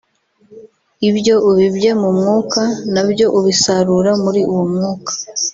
ibyo 1.09 1.35
ubibye 1.49 1.91
mu 2.01 2.09
mwuka 2.17 2.61
na 2.93 3.01
byo 3.09 3.27
ubisarura 3.37 4.11
muri 4.23 4.41
uwo 4.51 4.63
mwuka 4.73 5.11